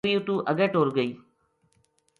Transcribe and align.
بکری 0.05 0.13
اُتو 0.19 0.35
اگے 0.51 0.67
ٹر 0.73 0.87
گئی۔ 0.97 1.11